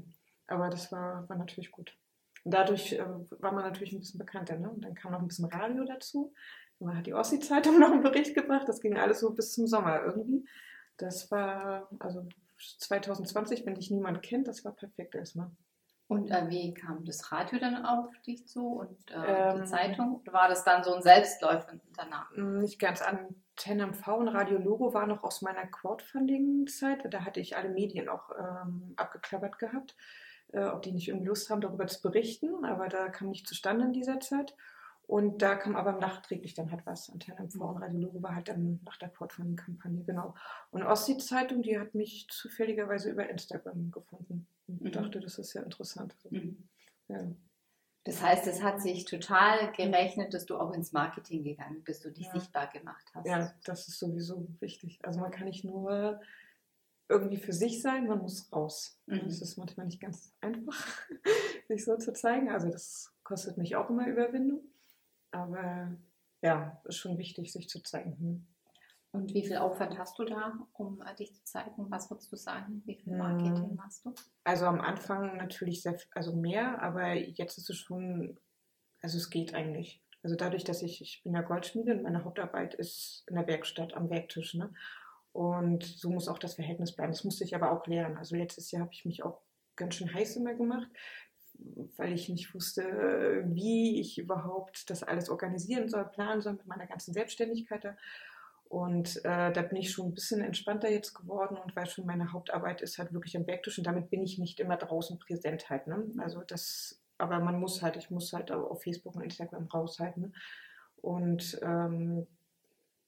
Aber 0.47 0.71
das 0.71 0.91
war, 0.91 1.29
war 1.29 1.37
natürlich 1.37 1.71
gut. 1.71 1.95
Dadurch 2.43 2.93
äh, 2.93 3.05
war 3.39 3.51
man 3.51 3.63
natürlich 3.63 3.93
ein 3.93 3.99
bisschen 3.99 4.19
bekannter. 4.19 4.57
Ne? 4.57 4.69
Und 4.69 4.83
dann 4.83 4.95
kam 4.95 5.11
noch 5.11 5.19
ein 5.19 5.27
bisschen 5.27 5.45
Radio 5.45 5.83
dazu. 5.85 6.33
Man 6.79 6.97
hat 6.97 7.05
die 7.05 7.13
Ossi-Zeitung 7.13 7.79
noch 7.79 7.91
einen 7.91 8.03
Bericht 8.03 8.33
gebracht. 8.33 8.67
Das 8.67 8.81
ging 8.81 8.97
alles 8.97 9.19
so 9.19 9.31
bis 9.31 9.53
zum 9.53 9.67
Sommer 9.67 10.03
irgendwie. 10.03 10.45
Das 10.97 11.31
war, 11.31 11.88
also 11.99 12.27
2020, 12.79 13.65
wenn 13.65 13.75
dich 13.75 13.91
niemand 13.91 14.21
kennt, 14.21 14.47
das 14.47 14.65
war 14.65 14.73
perfekt 14.73 15.15
erstmal. 15.15 15.51
Und 16.07 16.29
äh, 16.29 16.49
wie 16.49 16.73
kam 16.73 17.05
das 17.05 17.31
Radio 17.31 17.57
dann 17.57 17.85
auf 17.85 18.09
dich 18.27 18.45
zu 18.45 18.67
und 18.67 19.11
äh, 19.11 19.51
ähm, 19.53 19.61
die 19.61 19.65
Zeitung? 19.65 20.19
Oder 20.19 20.33
war 20.33 20.49
das 20.49 20.65
dann 20.65 20.83
so 20.83 20.94
ein 20.94 21.01
Selbstläufer 21.01 21.79
danach? 21.95 22.29
Nicht 22.35 22.79
ganz. 22.79 23.01
Antenne 23.01 23.87
MV 23.87 24.07
und 24.17 24.27
Radio 24.27 24.57
Logo 24.57 24.94
war 24.94 25.07
noch 25.07 25.23
aus 25.23 25.41
meiner 25.41 25.65
Crowdfunding-Zeit. 25.67 27.05
Da 27.09 27.23
hatte 27.23 27.39
ich 27.39 27.55
alle 27.55 27.69
Medien 27.69 28.09
auch 28.09 28.29
ähm, 28.37 28.94
abgeklappert 28.97 29.57
gehabt 29.57 29.95
äh, 30.53 30.65
ob 30.65 30.81
die 30.81 30.92
nicht 30.92 31.07
irgendwie 31.07 31.27
Lust 31.27 31.50
haben, 31.50 31.62
darüber 31.62 31.88
zu 31.88 32.01
berichten, 32.01 32.65
aber 32.65 32.88
da 32.88 33.09
kam 33.09 33.30
nicht 33.30 33.48
zustande 33.48 33.86
in 33.86 33.94
dieser 33.94 34.19
Zeit. 34.19 34.56
Und 35.07 35.42
da 35.42 35.56
kam 35.56 35.75
aber 35.75 35.94
nachträglich 35.94 36.53
dann 36.53 36.71
halt 36.71 36.86
was. 36.86 37.09
Antenne 37.09 37.42
MV 37.42 37.56
und 37.56 37.77
Radio 37.81 38.00
Logo 38.00 38.24
war 38.24 38.33
halt 38.33 38.48
dann 38.48 38.80
nach 38.86 38.98
der 38.98 39.07
Portfolio-Kampagne, 39.07 40.03
genau. 40.06 40.36
Und 40.69 40.83
Ostsee-Zeitung, 40.83 41.63
die 41.63 41.77
hat 41.77 41.95
mich 41.95 42.27
zufälligerweise 42.30 43.09
über 43.12 43.30
Instagram 43.30 43.92
gefunden. 43.92 44.48
Und 44.68 44.81
mhm. 44.81 44.92
dachte, 44.92 45.19
das 45.19 45.38
ist 45.38 45.53
ja 45.53 45.63
interessant. 45.63 46.15
Mhm. 46.30 46.69
Ja. 47.09 47.27
Das 48.06 48.21
heißt, 48.21 48.47
es 48.47 48.63
hat 48.63 48.81
sich 48.81 49.06
total 49.06 49.71
gerechnet, 49.74 50.33
dass 50.33 50.45
du 50.45 50.57
auch 50.57 50.74
ins 50.74 50.92
Marketing 50.92 51.44
gegangen 51.44 51.83
bist 51.83 52.06
und 52.06 52.18
dich 52.18 52.27
ja. 52.27 52.33
sichtbar 52.33 52.68
gemacht 52.68 53.06
hast. 53.13 53.27
Ja, 53.27 53.54
das 53.63 53.88
ist 53.88 54.00
sowieso 54.00 54.47
wichtig. 54.59 55.00
Also 55.04 55.19
man 55.19 55.31
kann 55.31 55.45
nicht 55.45 55.63
nur 55.63 56.19
irgendwie 57.11 57.37
für 57.37 57.53
sich 57.53 57.81
sein, 57.81 58.07
man 58.07 58.19
muss 58.19 58.51
raus. 58.51 58.99
Mhm. 59.05 59.21
Das 59.25 59.41
ist 59.41 59.57
manchmal 59.57 59.85
nicht 59.85 60.01
ganz 60.01 60.33
einfach, 60.41 60.87
sich 61.68 61.85
so 61.85 61.97
zu 61.97 62.13
zeigen. 62.13 62.49
Also 62.49 62.69
das 62.69 63.13
kostet 63.23 63.57
mich 63.57 63.75
auch 63.75 63.89
immer 63.89 64.07
Überwindung. 64.07 64.61
Aber 65.31 65.97
ja, 66.41 66.81
ist 66.85 66.97
schon 66.97 67.18
wichtig, 67.18 67.51
sich 67.51 67.69
zu 67.69 67.81
zeigen. 67.83 68.18
Hm. 68.18 68.47
Und 69.13 69.33
wie 69.33 69.45
viel 69.45 69.57
Aufwand 69.57 69.97
hast 69.97 70.18
du 70.19 70.23
da, 70.23 70.53
um 70.73 71.03
dich 71.19 71.33
zu 71.35 71.44
zeigen? 71.44 71.91
Was 71.91 72.09
würdest 72.09 72.31
du 72.31 72.37
sagen? 72.37 72.81
Wie 72.85 72.95
viel 72.95 73.15
Marketing 73.15 73.69
hm. 73.69 73.75
machst 73.75 74.06
du? 74.06 74.13
Also 74.44 74.65
am 74.65 74.80
Anfang 74.80 75.37
natürlich 75.37 75.81
sehr, 75.81 75.97
also 76.15 76.35
mehr, 76.35 76.81
aber 76.81 77.13
jetzt 77.13 77.57
ist 77.57 77.69
es 77.69 77.77
schon, 77.77 78.39
also 79.01 79.18
es 79.18 79.30
geht 79.30 79.53
eigentlich. 79.53 80.01
Also 80.23 80.35
dadurch, 80.35 80.63
dass 80.63 80.81
ich, 80.81 81.01
ich 81.01 81.23
bin 81.23 81.33
ja 81.33 81.41
Goldschmiede 81.41 81.94
und 81.94 82.03
meine 82.03 82.23
Hauptarbeit 82.23 82.75
ist 82.75 83.23
in 83.27 83.35
der 83.35 83.47
Werkstatt 83.47 83.94
am 83.95 84.09
Werktisch. 84.09 84.53
Ne? 84.53 84.71
Und 85.33 85.83
so 85.83 86.09
muss 86.09 86.28
auch 86.28 86.40
das 86.40 86.56
Verhältnis 86.56 86.95
bleiben. 86.95 87.11
Das 87.11 87.23
musste 87.23 87.44
ich 87.44 87.56
aber 87.56 87.71
auch 87.71 87.88
lernen. 87.88 88.18
Also 88.18 88.35
letztes 88.35 88.71
Jahr 88.71 88.83
habe 88.83 88.94
ich 88.94 89.06
mich 89.06 89.23
auch 89.23 89.42
ganz 89.76 89.95
schön 89.95 90.14
heiß 90.14 90.35
immer 90.35 90.54
gemacht, 90.54 90.88
weil 91.97 92.14
ich 92.14 92.28
nicht 92.30 92.54
wusste, 92.54 93.44
wie 93.47 94.00
ich 94.00 94.18
überhaupt 94.18 94.90
das 94.90 95.04
alles 95.04 95.30
organisieren 95.30 95.88
soll, 95.88 96.06
planen 96.06 96.42
soll 96.42 96.54
mit 96.54 96.68
meiner 96.68 96.88
ganzen 96.88 97.14
Selbstständigkeit. 97.14 97.95
Und 98.66 99.18
äh, 99.26 99.52
da 99.52 99.61
bin 99.64 99.78
ich 99.78 99.92
schon 99.92 100.07
ein 100.07 100.14
bisschen 100.14 100.42
entspannter 100.42 100.90
jetzt 100.90 101.14
geworden 101.14 101.57
und 101.57 101.76
weil 101.76 101.88
schon 101.88 102.06
meine 102.06 102.31
Hauptarbeit 102.31 102.81
ist 102.81 102.97
halt 102.97 103.11
wirklich 103.11 103.35
am 103.35 103.45
Werktisch 103.45 103.78
und 103.78 103.85
damit 103.85 104.09
bin 104.09 104.23
ich 104.23 104.38
nicht 104.38 104.61
immer 104.61 104.78
draußen 104.78 105.19
präsent 105.19 105.69
halt. 105.69 105.88
Ne? 105.88 106.09
Also 106.19 106.42
das, 106.42 107.02
aber 107.18 107.40
man 107.40 107.59
muss 107.59 107.81
halt, 107.81 107.97
ich 107.97 108.09
muss 108.09 108.31
halt 108.31 108.50
auf 108.50 108.81
Facebook 108.81 109.16
und 109.16 109.23
Instagram 109.23 109.68
raushalten. 109.68 110.21
Ne? 110.23 110.31
Und 111.02 111.59
ähm, 111.61 112.28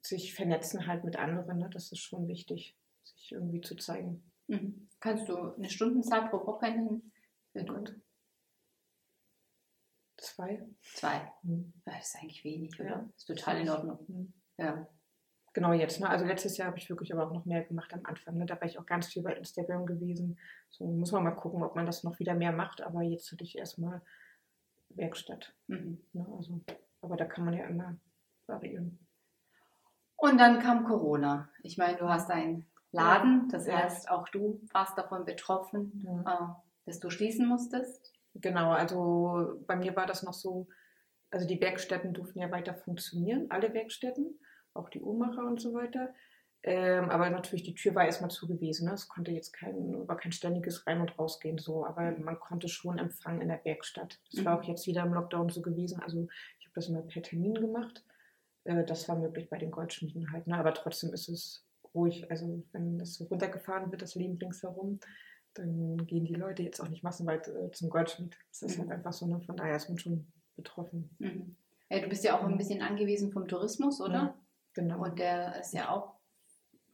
sich 0.05 0.33
vernetzen 0.35 0.87
halt 0.87 1.03
mit 1.03 1.15
anderen. 1.15 1.59
Ne? 1.59 1.69
Das 1.71 1.91
ist 1.91 1.99
schon 1.99 2.27
wichtig, 2.27 2.77
sich 3.03 3.31
irgendwie 3.31 3.61
zu 3.61 3.75
zeigen. 3.75 4.31
Mhm. 4.47 4.89
Kannst 4.99 5.29
du 5.29 5.53
eine 5.53 5.69
Stundenzahl 5.69 6.29
pro 6.29 6.45
Woche 6.45 6.69
nennen? 6.69 7.11
Gut. 7.53 7.95
Zwei. 10.17 10.65
Zwei. 10.81 11.31
Mhm. 11.43 11.73
Das 11.85 12.07
ist 12.07 12.15
eigentlich 12.15 12.43
wenig, 12.43 12.79
oder? 12.79 12.89
Ja. 12.89 13.09
Ist 13.15 13.25
total 13.25 13.61
in 13.61 13.69
Ordnung. 13.69 14.05
Mhm. 14.07 14.33
Ja. 14.57 14.87
Genau 15.53 15.71
jetzt. 15.71 15.99
Ne? 15.99 16.09
Also 16.09 16.25
letztes 16.25 16.57
Jahr 16.57 16.69
habe 16.69 16.79
ich 16.79 16.89
wirklich 16.89 17.13
aber 17.13 17.27
auch 17.27 17.33
noch 17.33 17.45
mehr 17.45 17.63
gemacht 17.63 17.93
am 17.93 18.05
Anfang. 18.05 18.37
Ne? 18.37 18.45
Da 18.45 18.55
war 18.55 18.67
ich 18.67 18.79
auch 18.79 18.85
ganz 18.85 19.07
viel 19.07 19.21
bei 19.21 19.35
Instagram 19.35 19.85
gewesen. 19.85 20.39
So 20.69 20.85
muss 20.85 21.11
man 21.11 21.23
mal 21.23 21.31
gucken, 21.31 21.63
ob 21.63 21.75
man 21.75 21.85
das 21.85 22.03
noch 22.03 22.19
wieder 22.19 22.33
mehr 22.33 22.51
macht. 22.51 22.81
Aber 22.81 23.03
jetzt 23.03 23.31
hatte 23.31 23.43
ich 23.43 23.57
erstmal 23.57 24.01
Werkstatt. 24.89 25.55
Mhm. 25.67 26.03
Ne? 26.13 26.27
Also, 26.37 26.61
aber 27.01 27.17
da 27.17 27.25
kann 27.25 27.45
man 27.45 27.53
ja 27.53 27.65
immer 27.65 27.97
variieren. 28.47 28.99
Und 30.17 30.39
dann 30.39 30.59
kam 30.59 30.85
Corona. 30.85 31.49
Ich 31.63 31.77
meine, 31.77 31.97
du 31.97 32.07
hast 32.07 32.31
einen 32.31 32.65
Laden, 32.91 33.49
das 33.49 33.67
ja. 33.67 33.77
heißt, 33.77 34.09
auch 34.09 34.29
du 34.29 34.61
warst 34.71 34.97
davon 34.97 35.25
betroffen, 35.25 36.01
ja. 36.05 36.21
Äh, 36.21 36.63
dass 36.85 36.99
du 36.99 37.09
schließen 37.09 37.47
musstest. 37.47 38.13
Genau, 38.35 38.71
also 38.71 39.59
bei 39.67 39.75
mir 39.75 39.95
war 39.95 40.05
das 40.05 40.23
noch 40.23 40.33
so, 40.33 40.67
also 41.31 41.47
die 41.47 41.61
Werkstätten 41.61 42.13
durften 42.13 42.39
ja 42.39 42.51
weiter 42.51 42.73
funktionieren, 42.73 43.47
alle 43.49 43.73
Werkstätten. 43.73 44.39
auch 44.75 44.89
die 44.89 45.01
Uhrmacher 45.01 45.45
und 45.45 45.61
so 45.61 45.73
weiter. 45.73 46.13
Ähm, 46.63 47.09
aber 47.09 47.29
natürlich, 47.29 47.63
die 47.63 47.75
Tür 47.75 47.93
war 47.93 48.05
erstmal 48.05 48.31
zu 48.31 48.47
gewesen. 48.47 48.87
Ne? 48.87 48.93
Es 48.93 49.09
konnte 49.09 49.31
jetzt 49.31 49.51
kein, 49.51 50.07
war 50.07 50.17
kein 50.17 50.31
ständiges 50.31 50.87
Rein- 50.87 51.01
und 51.01 51.19
Rausgehen 51.19 51.57
so, 51.57 51.85
aber 51.85 52.11
man 52.17 52.39
konnte 52.39 52.69
schon 52.69 52.97
empfangen 52.97 53.41
in 53.41 53.49
der 53.49 53.57
Bergstadt. 53.57 54.19
Das 54.31 54.39
mhm. 54.39 54.45
war 54.45 54.59
auch 54.59 54.63
jetzt 54.63 54.87
wieder 54.87 55.03
im 55.03 55.13
Lockdown 55.13 55.49
so 55.49 55.61
gewesen. 55.61 56.01
Also 56.01 56.27
ich 56.59 56.65
habe 56.65 56.73
das 56.75 56.87
immer 56.87 57.01
per 57.01 57.21
Termin 57.21 57.55
gemacht. 57.55 58.03
Äh, 58.63 58.83
das 58.85 59.07
war 59.07 59.17
möglich 59.17 59.49
bei 59.49 59.57
den 59.57 59.71
Goldschmieden 59.71 60.31
halt. 60.31 60.47
Ne? 60.47 60.57
Aber 60.57 60.73
trotzdem 60.73 61.13
ist 61.13 61.29
es 61.29 61.65
ruhig. 61.93 62.29
Also 62.29 62.63
wenn 62.71 62.97
das 62.97 63.15
so 63.15 63.25
runtergefahren 63.25 63.91
wird, 63.91 64.01
das 64.01 64.15
Leben 64.15 64.37
ringsherum, 64.37 64.99
dann 65.53 65.97
gehen 66.05 66.25
die 66.25 66.33
Leute 66.33 66.63
jetzt 66.63 66.79
auch 66.79 66.89
nicht 66.89 67.03
massenweit 67.03 67.47
äh, 67.47 67.71
zum 67.71 67.89
Goldschmied. 67.89 68.35
Das 68.49 68.63
ist 68.63 68.77
halt 68.77 68.87
mhm. 68.87 68.91
halt 68.91 68.99
einfach 68.99 69.13
so, 69.13 69.27
ne? 69.27 69.39
von 69.41 69.55
daher 69.55 69.75
ist 69.75 69.89
man 69.89 69.99
schon 69.99 70.27
betroffen. 70.55 71.15
Mhm. 71.19 71.55
Ja, 71.89 71.99
du 71.99 72.09
bist 72.09 72.23
ja 72.23 72.39
auch 72.39 72.43
ein 72.43 72.57
bisschen 72.57 72.81
angewiesen 72.81 73.31
vom 73.31 73.47
Tourismus, 73.47 74.01
oder? 74.01 74.13
Ja, 74.13 74.35
genau. 74.73 75.03
Und 75.03 75.19
der 75.19 75.59
ist 75.59 75.73
ja 75.73 75.89
auch 75.89 76.15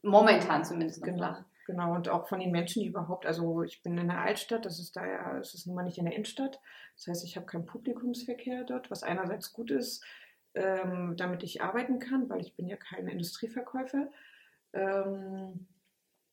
Momentan 0.02 0.64
zumindest 0.64 1.02
genau, 1.02 1.18
flach. 1.18 1.44
Genau, 1.66 1.94
und 1.94 2.08
auch 2.08 2.28
von 2.28 2.40
den 2.40 2.50
Menschen, 2.50 2.84
überhaupt, 2.84 3.26
also 3.26 3.62
ich 3.62 3.82
bin 3.82 3.98
in 3.98 4.08
der 4.08 4.20
Altstadt, 4.20 4.64
das 4.64 4.80
ist 4.80 4.96
da 4.96 5.06
ja, 5.06 5.38
es 5.38 5.54
ist 5.54 5.66
nun 5.66 5.76
mal 5.76 5.82
nicht 5.82 5.98
in 5.98 6.04
der 6.04 6.14
Innenstadt. 6.14 6.58
Das 6.96 7.06
heißt, 7.06 7.24
ich 7.24 7.36
habe 7.36 7.46
keinen 7.46 7.66
Publikumsverkehr 7.66 8.64
dort, 8.64 8.90
was 8.90 9.02
einerseits 9.02 9.52
gut 9.52 9.70
ist, 9.70 10.04
ähm, 10.54 11.14
damit 11.16 11.42
ich 11.42 11.62
arbeiten 11.62 11.98
kann, 11.98 12.28
weil 12.28 12.40
ich 12.40 12.54
bin 12.54 12.66
ja 12.66 12.76
kein 12.76 13.08
Industrieverkäufer. 13.08 14.10
Ähm, 14.72 15.66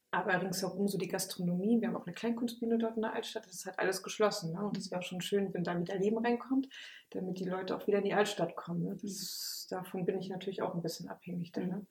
aber 0.09 0.41
ringsherum 0.41 0.87
so 0.87 0.97
die 0.97 1.09
Gastronomie, 1.09 1.81
wir 1.81 1.89
haben 1.89 1.97
auch 1.97 2.05
eine 2.05 2.15
Kleinkunstbühne 2.15 2.77
dort 2.77 2.95
in 2.95 3.01
der 3.01 3.13
Altstadt, 3.13 3.45
das 3.45 3.53
ist 3.53 3.65
halt 3.65 3.77
alles 3.77 4.01
geschlossen. 4.01 4.53
Ne? 4.53 4.65
Und 4.65 4.77
es 4.77 4.89
wäre 4.89 5.03
schon 5.03 5.21
schön, 5.21 5.53
wenn 5.53 5.63
da 5.63 5.77
wieder 5.77 5.97
Leben 5.97 6.17
reinkommt, 6.17 6.69
damit 7.09 7.39
die 7.39 7.45
Leute 7.45 7.75
auch 7.75 7.85
wieder 7.87 7.97
in 7.97 8.05
die 8.05 8.13
Altstadt 8.13 8.55
kommen. 8.55 8.83
Ne? 8.83 8.97
Das, 9.01 9.67
davon 9.69 10.05
bin 10.05 10.17
ich 10.17 10.29
natürlich 10.29 10.61
auch 10.61 10.73
ein 10.73 10.81
bisschen 10.81 11.09
abhängig. 11.09 11.51
Dann, 11.51 11.67
ne? 11.67 11.85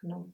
Genau. 0.00 0.26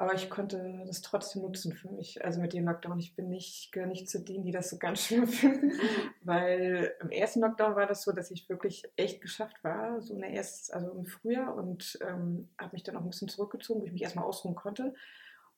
Aber 0.00 0.14
ich 0.14 0.30
konnte 0.30 0.84
das 0.86 1.02
trotzdem 1.02 1.42
nutzen 1.42 1.72
für 1.72 1.90
mich. 1.90 2.24
Also 2.24 2.40
mit 2.40 2.52
dem 2.52 2.66
Lockdown. 2.66 3.00
Ich 3.00 3.16
bin 3.16 3.28
nicht, 3.28 3.72
gehöre 3.72 3.88
nicht 3.88 4.08
zu 4.08 4.20
denen, 4.20 4.44
die 4.44 4.52
das 4.52 4.70
so 4.70 4.78
ganz 4.78 5.00
schön 5.00 5.26
finden. 5.26 5.72
Weil 6.22 6.94
im 7.00 7.10
ersten 7.10 7.40
Lockdown 7.40 7.74
war 7.74 7.86
das 7.86 8.04
so, 8.04 8.12
dass 8.12 8.30
ich 8.30 8.48
wirklich 8.48 8.84
echt 8.94 9.20
geschafft 9.20 9.56
war. 9.64 10.00
So 10.00 10.14
in 10.14 10.20
der 10.20 10.30
ersten, 10.30 10.72
also 10.72 10.92
im 10.92 11.04
Frühjahr 11.04 11.52
und 11.56 11.98
ähm, 12.08 12.48
habe 12.58 12.74
mich 12.74 12.84
dann 12.84 12.96
auch 12.96 13.02
ein 13.02 13.10
bisschen 13.10 13.28
zurückgezogen, 13.28 13.80
wo 13.80 13.86
ich 13.86 13.92
mich 13.92 14.02
erstmal 14.02 14.24
ausruhen 14.24 14.54
konnte 14.54 14.94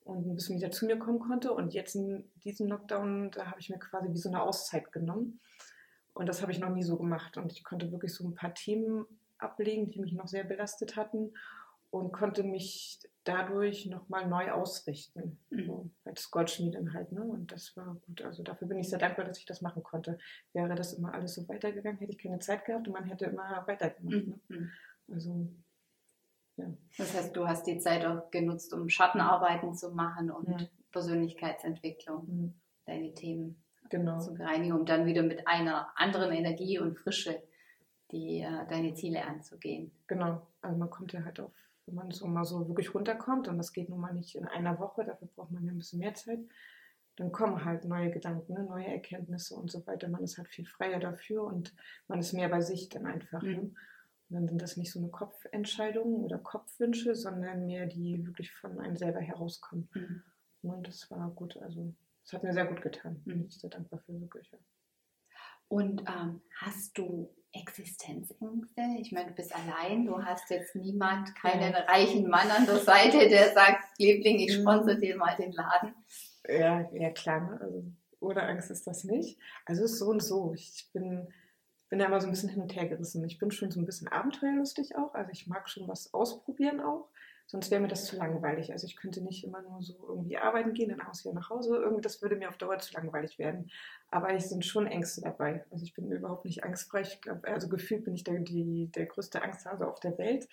und 0.05 0.25
ein 0.25 0.33
bisschen 0.35 0.57
wieder 0.57 0.71
zu 0.71 0.87
mir 0.87 0.97
kommen 0.97 1.19
konnte. 1.19 1.53
Und 1.53 1.75
jetzt 1.75 1.93
in 1.93 2.27
diesem 2.43 2.67
Lockdown, 2.67 3.29
da 3.29 3.45
habe 3.45 3.59
ich 3.59 3.69
mir 3.69 3.77
quasi 3.77 4.11
wie 4.11 4.17
so 4.17 4.29
eine 4.29 4.41
Auszeit 4.41 4.91
genommen. 4.91 5.39
Und 6.15 6.27
das 6.27 6.41
habe 6.41 6.51
ich 6.51 6.57
noch 6.57 6.69
nie 6.69 6.83
so 6.83 6.97
gemacht. 6.97 7.37
Und 7.37 7.51
ich 7.51 7.63
konnte 7.63 7.91
wirklich 7.91 8.15
so 8.15 8.27
ein 8.27 8.33
paar 8.33 8.55
Themen 8.55 9.05
ablegen, 9.37 9.91
die 9.91 9.99
mich 9.99 10.13
noch 10.13 10.27
sehr 10.27 10.43
belastet 10.43 10.95
hatten 10.95 11.31
und 11.91 12.11
konnte 12.11 12.43
mich 12.43 12.99
dadurch 13.23 13.85
nochmal 13.85 14.27
neu 14.27 14.51
ausrichten. 14.51 15.37
Mhm. 15.49 15.65
So, 15.65 15.89
als 16.05 16.31
Goldschmiedin 16.31 16.93
halt, 16.93 17.11
ne? 17.11 17.21
Und 17.21 17.51
das 17.51 17.75
war 17.77 17.95
gut. 18.07 18.21
Also 18.23 18.41
dafür 18.43 18.67
bin 18.67 18.79
ich 18.79 18.89
sehr 18.89 18.97
dankbar, 18.97 19.25
dass 19.25 19.37
ich 19.37 19.45
das 19.45 19.61
machen 19.61 19.83
konnte. 19.83 20.17
Wäre 20.53 20.73
das 20.73 20.93
immer 20.93 21.13
alles 21.13 21.35
so 21.35 21.47
weitergegangen, 21.47 21.99
hätte 21.99 22.13
ich 22.13 22.17
keine 22.17 22.39
Zeit 22.39 22.65
gehabt 22.65 22.87
und 22.87 22.93
man 22.93 23.05
hätte 23.05 23.25
immer 23.25 23.63
weitergemacht. 23.67 24.15
Mhm. 24.15 24.41
Ne? 24.47 24.71
Also 25.11 25.47
ja. 26.57 26.65
Das 26.97 27.13
heißt, 27.15 27.35
du 27.35 27.47
hast 27.47 27.67
die 27.67 27.77
Zeit 27.77 28.05
auch 28.05 28.31
genutzt, 28.31 28.73
um 28.73 28.89
Schattenarbeiten 28.89 29.73
zu 29.73 29.91
machen 29.91 30.31
und 30.31 30.61
ja. 30.61 30.67
Persönlichkeitsentwicklung, 30.91 32.25
mhm. 32.27 32.53
deine 32.85 33.13
Themen 33.13 33.61
genau. 33.89 34.19
zu 34.19 34.33
bereinigen, 34.33 34.73
um 34.73 34.85
dann 34.85 35.05
wieder 35.05 35.23
mit 35.23 35.47
einer 35.47 35.91
anderen 35.95 36.31
Energie 36.31 36.79
und 36.79 36.97
Frische 36.97 37.41
die, 38.11 38.39
äh, 38.41 38.67
deine 38.67 38.93
Ziele 38.93 39.23
anzugehen. 39.25 39.91
Genau. 40.07 40.47
Also 40.61 40.77
man 40.77 40.89
kommt 40.89 41.13
ja 41.13 41.23
halt 41.23 41.39
auf 41.39 41.53
wenn 41.91 41.95
man 41.95 42.11
so 42.11 42.25
mal 42.25 42.45
so 42.45 42.67
wirklich 42.67 42.93
runterkommt, 42.95 43.47
und 43.47 43.57
das 43.57 43.73
geht 43.73 43.89
nun 43.89 43.99
mal 43.99 44.13
nicht 44.13 44.35
in 44.35 44.45
einer 44.45 44.79
Woche, 44.79 45.03
dafür 45.03 45.27
braucht 45.35 45.51
man 45.51 45.65
ja 45.65 45.71
ein 45.71 45.77
bisschen 45.77 45.99
mehr 45.99 46.13
Zeit, 46.13 46.39
dann 47.17 47.31
kommen 47.31 47.65
halt 47.65 47.83
neue 47.85 48.09
Gedanken, 48.09 48.53
ne, 48.53 48.63
neue 48.63 48.87
Erkenntnisse 48.87 49.55
und 49.55 49.69
so 49.69 49.85
weiter. 49.85 50.07
Man 50.07 50.23
ist 50.23 50.37
halt 50.37 50.47
viel 50.47 50.65
freier 50.65 50.99
dafür 50.99 51.43
und 51.43 51.75
man 52.07 52.19
ist 52.19 52.33
mehr 52.33 52.47
bei 52.47 52.61
sich 52.61 52.87
dann 52.89 53.05
einfach. 53.05 53.41
Ne? 53.43 53.49
Mhm. 53.49 53.55
Ne? 53.55 53.71
Und 54.29 54.35
dann 54.35 54.47
sind 54.47 54.61
das 54.61 54.77
nicht 54.77 54.91
so 54.91 54.99
eine 54.99 55.09
Kopfentscheidungen 55.09 56.23
oder 56.23 56.37
Kopfwünsche, 56.37 57.15
sondern 57.15 57.65
mehr 57.65 57.85
die 57.85 58.25
wirklich 58.25 58.53
von 58.53 58.79
einem 58.79 58.95
selber 58.95 59.19
herauskommen. 59.19 59.89
Mhm. 59.93 60.23
Und 60.61 60.87
das 60.87 61.11
war 61.11 61.29
gut, 61.31 61.57
also 61.57 61.93
es 62.23 62.31
hat 62.31 62.43
mir 62.43 62.53
sehr 62.53 62.65
gut 62.65 62.81
getan. 62.81 63.21
Mhm. 63.25 63.31
Ich 63.33 63.39
bin 63.39 63.49
sehr 63.49 63.69
dankbar 63.69 63.99
für 63.99 64.19
wirklich. 64.19 64.49
Ja. 64.51 64.59
Und 65.71 66.01
ähm, 66.01 66.41
hast 66.59 66.97
du 66.97 67.33
Existenzängste? 67.53 68.81
Ich 68.99 69.13
meine, 69.13 69.29
du 69.29 69.35
bist 69.35 69.55
allein, 69.55 70.05
du 70.05 70.21
hast 70.21 70.49
jetzt 70.49 70.75
niemand, 70.75 71.33
keinen 71.33 71.71
ja. 71.71 71.79
reichen 71.83 72.27
Mann 72.29 72.51
an 72.51 72.65
der 72.65 72.79
Seite, 72.79 73.29
der 73.29 73.53
sagt, 73.53 73.85
Liebling, 73.97 74.39
ich 74.39 74.57
mhm. 74.57 74.63
sponsor 74.63 74.95
dir 74.95 75.15
mal 75.15 75.33
den 75.37 75.53
Laden. 75.53 75.95
Ja, 76.45 76.89
ja 76.91 77.09
klar, 77.11 77.39
ne? 77.39 77.61
also, 77.61 77.85
ohne 78.19 78.43
Angst 78.43 78.69
ist 78.69 78.85
das 78.85 79.05
nicht. 79.05 79.39
Also 79.65 79.85
es 79.85 79.93
ist 79.93 79.99
so 79.99 80.07
und 80.07 80.21
so. 80.21 80.53
Ich 80.53 80.89
bin, 80.91 81.25
bin 81.87 81.99
da 81.99 82.07
immer 82.07 82.19
so 82.19 82.27
ein 82.27 82.31
bisschen 82.31 82.49
hin 82.49 82.61
und 82.61 82.75
her 82.75 82.89
gerissen. 82.89 83.23
Ich 83.23 83.39
bin 83.39 83.51
schon 83.51 83.71
so 83.71 83.79
ein 83.79 83.85
bisschen 83.85 84.09
abenteuerlustig 84.09 84.97
auch, 84.97 85.13
also 85.13 85.31
ich 85.31 85.47
mag 85.47 85.69
schon 85.69 85.87
was 85.87 86.13
ausprobieren 86.13 86.81
auch. 86.81 87.07
Sonst 87.51 87.69
wäre 87.69 87.81
mir 87.81 87.89
das 87.89 88.05
zu 88.05 88.15
langweilig. 88.15 88.71
Also 88.71 88.87
ich 88.87 88.95
könnte 88.95 89.21
nicht 89.21 89.43
immer 89.43 89.61
nur 89.61 89.81
so 89.81 89.93
irgendwie 90.07 90.37
arbeiten 90.37 90.71
gehen, 90.71 90.87
dann 90.87 91.01
aus 91.01 91.25
wieder 91.25 91.33
nach 91.33 91.49
Hause. 91.49 91.75
Irgendwie, 91.75 92.01
das 92.01 92.21
würde 92.21 92.37
mir 92.37 92.47
auf 92.47 92.55
Dauer 92.55 92.79
zu 92.79 92.93
langweilig 92.93 93.39
werden. 93.39 93.69
Aber 94.09 94.33
es 94.33 94.47
sind 94.47 94.63
schon 94.65 94.87
Ängste 94.87 95.19
dabei. 95.19 95.65
Also 95.69 95.83
ich 95.83 95.93
bin 95.93 96.09
überhaupt 96.09 96.45
nicht 96.45 96.63
angstfrei. 96.63 97.01
Ich 97.01 97.19
glaube, 97.19 97.45
also 97.49 97.67
gefühlt 97.67 98.05
bin 98.05 98.15
ich 98.15 98.23
der, 98.23 98.39
die, 98.39 98.89
der 98.95 99.05
größte 99.05 99.41
Angsthase 99.41 99.85
auf 99.85 99.99
der 99.99 100.17
Welt 100.17 100.47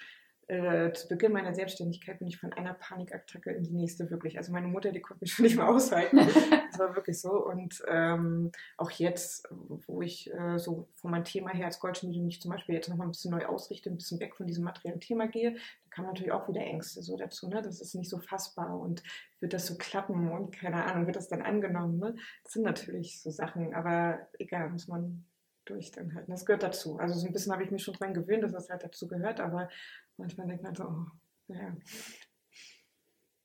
äh, 0.49 0.93
zu 0.95 1.09
Beginn 1.09 1.33
meiner 1.33 1.55
Selbstständigkeit 1.55 2.19
bin 2.19 2.29
ich 2.29 2.39
von 2.39 2.55
einer 2.55 2.73
Panikattacke 2.73 3.51
in 3.51 3.65
die 3.65 3.75
nächste 3.75 4.11
wirklich. 4.11 4.39
Also 4.39 4.51
meine 4.51 4.67
Mutter, 4.67 4.93
die 4.93 5.01
konnte 5.03 5.23
mich 5.23 5.33
schon 5.35 5.45
nicht 5.45 5.57
mehr 5.57 5.69
aushalten. 5.69 6.17
das 6.17 6.79
war 6.79 6.97
wirklich 6.97 7.21
so. 7.21 7.33
Und 7.45 7.83
ähm, 7.87 8.51
auch 8.79 8.91
jetzt, 8.91 9.47
wo 9.51 10.01
ich 10.01 10.33
äh, 10.33 10.59
so 10.59 10.89
von 10.95 11.11
meinem 11.11 11.25
Thema 11.25 11.51
her 11.51 11.67
als 11.67 11.81
Goldschmiede 11.81 12.21
mich 12.23 12.41
zum 12.41 12.51
Beispiel 12.51 12.75
jetzt 12.75 12.89
nochmal 12.89 13.07
ein 13.07 13.11
bisschen 13.11 13.31
neu 13.31 13.45
ausrichte, 13.45 13.91
ein 13.91 13.97
bisschen 13.97 14.21
weg 14.21 14.37
von 14.37 14.47
diesem 14.47 14.65
materiellen 14.65 15.01
Thema 15.01 15.29
gehe, 15.29 15.57
kamen 15.99 16.09
natürlich 16.09 16.33
auch 16.33 16.49
wieder 16.49 16.61
Ängste 16.61 17.03
so 17.03 17.17
dazu. 17.17 17.49
Ne? 17.49 17.61
Das 17.61 17.81
ist 17.81 17.95
nicht 17.95 18.09
so 18.09 18.21
fassbar 18.21 18.79
und 18.79 19.03
wird 19.41 19.53
das 19.53 19.67
so 19.67 19.77
klappen 19.77 20.31
und 20.31 20.55
keine 20.55 20.85
Ahnung, 20.85 21.07
wird 21.07 21.17
das 21.17 21.29
dann 21.29 21.43
angenommen. 21.43 21.99
Ne? 21.99 22.15
Das 22.45 22.53
sind 22.53 22.63
natürlich 22.63 23.21
so 23.21 23.31
Sachen, 23.31 23.75
aber 23.75 24.21
egal, 24.39 24.71
muss 24.71 24.87
man 24.87 25.27
durch 25.65 25.91
dann 25.91 26.15
halt. 26.15 26.29
das 26.29 26.47
gehört 26.47 26.63
dazu. 26.63 26.99
Also 26.99 27.19
so 27.19 27.27
ein 27.27 27.33
bisschen 27.33 27.53
habe 27.53 27.65
ich 27.65 27.73
mich 27.73 27.83
schon 27.83 27.95
dran 27.95 28.15
gewöhnt, 28.15 28.45
dass 28.45 28.53
das 28.53 28.71
halt 28.71 28.85
dazu 28.85 29.09
gehört, 29.09 29.41
aber 29.41 29.69
manchmal 30.17 30.47
denkt 30.47 30.63
man 30.63 30.75
so, 30.75 30.85
oh, 30.85 31.07
ja. 31.49 31.77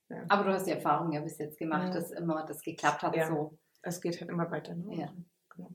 ja. 0.10 0.26
Aber 0.30 0.44
du 0.44 0.54
hast 0.54 0.68
die 0.68 0.72
Erfahrung 0.72 1.12
ja 1.12 1.22
bis 1.22 1.40
jetzt 1.40 1.58
gemacht, 1.58 1.88
ja. 1.88 1.94
dass 1.96 2.12
immer 2.12 2.46
das 2.46 2.62
geklappt 2.62 3.02
hat 3.02 3.16
ja. 3.16 3.28
so. 3.28 3.58
Es 3.82 4.00
geht 4.00 4.22
halt 4.22 4.30
immer 4.30 4.50
weiter. 4.52 4.76
Ne? 4.76 4.96
Ja. 4.96 5.08
Also, 5.08 5.24
genau. 5.50 5.72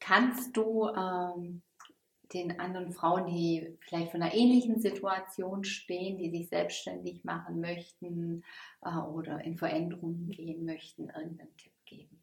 Kannst 0.00 0.56
du 0.56 0.88
ähm, 0.88 1.62
den 2.32 2.58
anderen 2.58 2.92
Frauen, 2.92 3.26
die 3.26 3.76
vielleicht 3.80 4.10
von 4.10 4.22
einer 4.22 4.34
ähnlichen 4.34 4.80
Situation 4.80 5.64
stehen, 5.64 6.18
die 6.18 6.30
sich 6.30 6.48
selbstständig 6.48 7.24
machen 7.24 7.60
möchten 7.60 8.42
äh, 8.82 8.96
oder 8.96 9.42
in 9.44 9.56
Veränderungen 9.56 10.28
gehen 10.30 10.64
möchten, 10.64 11.08
irgendeinen 11.08 11.56
Tipp 11.56 11.72
geben? 11.84 12.22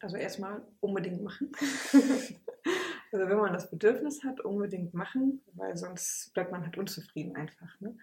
Also 0.00 0.16
erstmal 0.16 0.66
unbedingt 0.80 1.22
machen. 1.22 1.50
also 3.12 3.28
wenn 3.28 3.38
man 3.38 3.52
das 3.52 3.70
Bedürfnis 3.70 4.22
hat, 4.24 4.40
unbedingt 4.40 4.92
machen, 4.92 5.42
weil 5.54 5.76
sonst 5.76 6.32
bleibt 6.34 6.52
man 6.52 6.62
halt 6.62 6.76
unzufrieden 6.76 7.36
einfach. 7.36 7.80
Ne? 7.80 7.96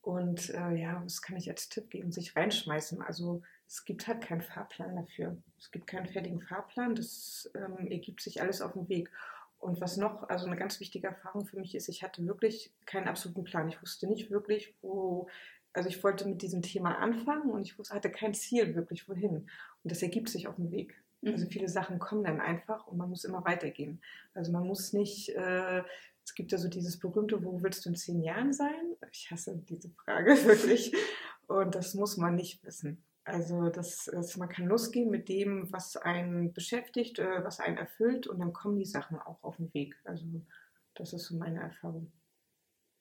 Und 0.00 0.50
äh, 0.50 0.74
ja, 0.74 1.00
was 1.04 1.22
kann 1.22 1.36
ich 1.36 1.48
als 1.50 1.68
Tipp 1.68 1.90
geben? 1.90 2.10
Sich 2.10 2.34
reinschmeißen. 2.34 3.02
Also 3.02 3.42
es 3.70 3.84
gibt 3.84 4.08
halt 4.08 4.20
keinen 4.20 4.42
Fahrplan 4.42 4.96
dafür. 4.96 5.36
Es 5.56 5.70
gibt 5.70 5.86
keinen 5.86 6.08
fertigen 6.08 6.40
Fahrplan. 6.40 6.96
Das 6.96 7.48
ähm, 7.54 7.86
ergibt 7.86 8.20
sich 8.20 8.42
alles 8.42 8.62
auf 8.62 8.72
dem 8.72 8.88
Weg. 8.88 9.12
Und 9.60 9.80
was 9.80 9.96
noch, 9.96 10.28
also 10.28 10.46
eine 10.46 10.56
ganz 10.56 10.80
wichtige 10.80 11.06
Erfahrung 11.06 11.46
für 11.46 11.56
mich 11.56 11.76
ist, 11.76 11.88
ich 11.88 12.02
hatte 12.02 12.26
wirklich 12.26 12.72
keinen 12.84 13.06
absoluten 13.06 13.44
Plan. 13.44 13.68
Ich 13.68 13.80
wusste 13.80 14.08
nicht 14.08 14.28
wirklich, 14.28 14.74
wo, 14.82 15.28
also 15.72 15.88
ich 15.88 16.02
wollte 16.02 16.26
mit 16.26 16.42
diesem 16.42 16.62
Thema 16.62 16.98
anfangen 16.98 17.48
und 17.50 17.62
ich 17.62 17.78
wusste, 17.78 17.94
hatte 17.94 18.10
kein 18.10 18.34
Ziel 18.34 18.74
wirklich 18.74 19.08
wohin. 19.08 19.48
Und 19.84 19.92
das 19.92 20.02
ergibt 20.02 20.30
sich 20.30 20.48
auf 20.48 20.56
dem 20.56 20.72
Weg. 20.72 21.00
Also 21.24 21.44
mhm. 21.44 21.50
viele 21.50 21.68
Sachen 21.68 22.00
kommen 22.00 22.24
dann 22.24 22.40
einfach 22.40 22.88
und 22.88 22.98
man 22.98 23.08
muss 23.08 23.22
immer 23.24 23.44
weitergehen. 23.44 24.02
Also 24.34 24.50
man 24.50 24.66
muss 24.66 24.92
nicht, 24.92 25.28
äh, 25.36 25.84
es 26.24 26.34
gibt 26.34 26.50
ja 26.50 26.58
so 26.58 26.68
dieses 26.68 26.98
berühmte, 26.98 27.44
wo 27.44 27.62
willst 27.62 27.84
du 27.84 27.90
in 27.90 27.94
zehn 27.94 28.20
Jahren 28.20 28.52
sein? 28.52 28.96
Ich 29.12 29.30
hasse 29.30 29.56
diese 29.68 29.90
Frage 29.90 30.30
wirklich. 30.44 30.92
Und 31.46 31.76
das 31.76 31.94
muss 31.94 32.16
man 32.16 32.34
nicht 32.34 32.64
wissen. 32.64 33.04
Also 33.30 33.68
das, 33.68 34.10
das, 34.12 34.36
man 34.36 34.48
kann 34.48 34.66
losgehen 34.66 35.10
mit 35.10 35.28
dem, 35.28 35.72
was 35.72 35.96
einen 35.96 36.52
beschäftigt, 36.52 37.18
äh, 37.18 37.44
was 37.44 37.60
einen 37.60 37.76
erfüllt 37.76 38.26
und 38.26 38.38
dann 38.40 38.52
kommen 38.52 38.78
die 38.78 38.86
Sachen 38.86 39.18
auch 39.18 39.42
auf 39.42 39.56
den 39.56 39.72
Weg. 39.74 39.96
Also 40.04 40.24
das 40.94 41.12
ist 41.12 41.26
so 41.26 41.36
meine 41.36 41.60
Erfahrung. 41.60 42.12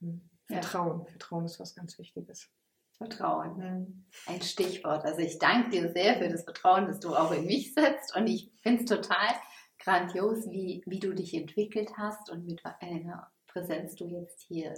Hm. 0.02 0.30
Vertrauen. 0.46 1.02
Ja. 1.02 1.06
Vertrauen 1.06 1.46
ist 1.46 1.60
was 1.60 1.76
ganz 1.76 1.98
Wichtiges. 2.00 2.50
Vertrauen. 2.98 3.58
Mhm. 3.58 4.06
Ein 4.26 4.42
Stichwort. 4.42 5.06
Also 5.06 5.20
ich 5.20 5.40
danke 5.40 5.70
dir 5.70 5.92
sehr 5.92 6.18
für 6.18 6.28
das 6.28 6.44
Vertrauen, 6.44 6.88
das 6.88 7.00
du 7.00 7.16
auch 7.16 7.32
in 7.32 7.46
mich 7.46 7.74
setzt. 7.74 8.16
Und 8.16 8.28
ich 8.28 8.52
finde 8.62 8.84
es 8.84 8.90
total 8.90 9.36
grandios, 9.78 10.50
wie, 10.50 10.84
wie 10.86 11.00
du 11.00 11.14
dich 11.14 11.34
entwickelt 11.34 11.92
hast 11.98 12.30
und 12.30 12.46
mit 12.46 12.62
einer 12.66 13.32
Präsenz 13.48 13.96
du 13.96 14.06
jetzt 14.06 14.42
hier 14.42 14.74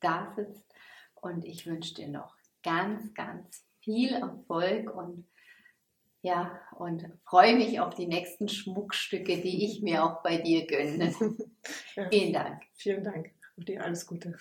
da 0.00 0.32
sitzt. 0.34 0.64
Und 1.14 1.44
ich 1.44 1.66
wünsche 1.66 1.94
dir 1.94 2.08
noch 2.08 2.34
ganz, 2.62 3.12
ganz 3.14 3.66
viel 3.90 4.14
Erfolg 4.14 4.94
und 4.94 5.26
ja, 6.22 6.60
und 6.76 7.08
freue 7.24 7.56
mich 7.56 7.80
auf 7.80 7.94
die 7.94 8.06
nächsten 8.06 8.48
Schmuckstücke, 8.48 9.40
die 9.40 9.64
ich 9.64 9.80
mir 9.80 10.04
auch 10.04 10.22
bei 10.22 10.36
dir 10.36 10.66
gönne. 10.66 11.14
Vielen 12.10 12.32
Dank. 12.32 12.62
Vielen 12.74 13.02
Dank. 13.02 13.30
Und 13.56 13.68
dir 13.68 13.82
alles 13.82 14.06
Gute. 14.06 14.36